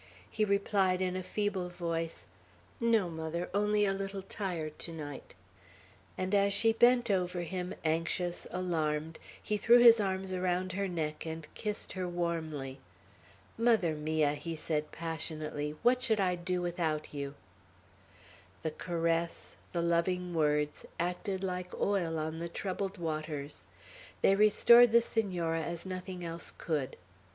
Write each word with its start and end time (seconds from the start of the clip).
he 0.31 0.43
replied 0.43 0.99
in 0.99 1.15
a 1.15 1.21
feeble 1.21 1.69
voice, 1.69 2.25
"No, 2.79 3.07
mother, 3.07 3.51
only 3.53 3.83
tired 3.85 3.93
a 3.93 3.99
little 4.01 4.21
to 4.23 4.91
night;" 4.91 5.35
and 6.17 6.33
as 6.33 6.51
she 6.51 6.73
bent 6.73 7.11
over 7.11 7.41
him, 7.41 7.75
anxious, 7.85 8.47
alarmed, 8.49 9.19
he 9.39 9.57
threw 9.57 9.77
his 9.77 9.99
arms 9.99 10.33
around 10.33 10.71
her 10.71 10.87
neck 10.87 11.27
and 11.27 11.47
kissed 11.53 11.93
her 11.93 12.07
warmly. 12.07 12.79
"Mother 13.59 13.93
mia!" 13.93 14.33
he 14.33 14.55
said 14.55 14.91
passionately, 14.91 15.75
"what 15.83 16.01
should 16.01 16.19
I 16.19 16.33
do 16.33 16.63
without 16.63 17.13
you?" 17.13 17.35
The 18.63 18.71
caress, 18.71 19.55
the 19.71 19.83
loving 19.83 20.33
words, 20.33 20.83
acted 20.99 21.43
like 21.43 21.79
oil 21.79 22.17
on 22.17 22.39
the 22.39 22.49
troubled 22.49 22.97
waters. 22.97 23.65
They 24.23 24.33
restored 24.35 24.93
the 24.93 25.01
Senora 25.03 25.61
as 25.61 25.85
nothing 25.85 26.25
else 26.25 26.51
could. 26.57 26.97